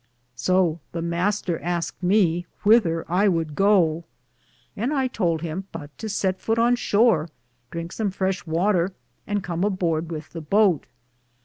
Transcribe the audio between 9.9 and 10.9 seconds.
with the boate.